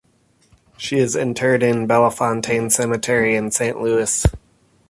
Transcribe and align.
She 0.77 0.97
is 0.97 1.15
interred 1.15 1.61
in 1.61 1.85
Bellefontaine 1.87 2.71
Cemetery 2.71 3.35
in 3.35 3.51
Saint 3.51 3.83
Louis. 3.83 4.25